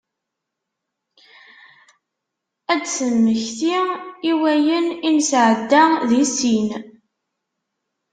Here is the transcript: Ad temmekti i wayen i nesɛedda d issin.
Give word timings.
Ad 2.73 2.83
temmekti 2.93 3.77
i 4.29 4.31
wayen 4.41 4.87
i 5.07 5.09
nesɛedda 5.15 5.83
d 6.09 6.11
issin. 6.23 6.69